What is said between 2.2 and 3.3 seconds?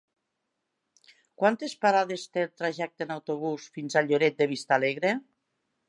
té el trajecte en